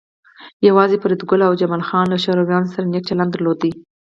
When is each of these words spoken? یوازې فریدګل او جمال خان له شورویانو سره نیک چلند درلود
یوازې 0.67 0.95
فریدګل 1.01 1.41
او 1.47 1.53
جمال 1.61 1.83
خان 1.89 2.05
له 2.09 2.17
شورویانو 2.23 2.71
سره 2.73 2.85
نیک 2.91 3.03
چلند 3.09 3.31
درلود 3.33 3.59